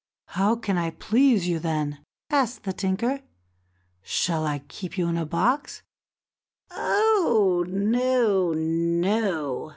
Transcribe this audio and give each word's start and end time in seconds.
"How 0.29 0.55
can 0.55 0.79
I 0.79 0.89
please 0.89 1.47
you, 1.47 1.59
then?" 1.59 1.99
asked 2.31 2.63
the 2.63 2.73
tinker. 2.73 3.21
"Shall 4.01 4.47
I 4.47 4.63
keep 4.67 4.97
you 4.97 5.07
in 5.09 5.15
a 5.15 5.27
box?" 5.27 5.83
"Oh! 6.71 7.63
no, 7.69 8.51
no!" 8.51 9.69